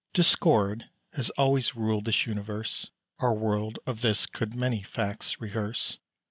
[0.13, 5.99] Discord has always ruled this universe; Our world of this could many facts rehearse.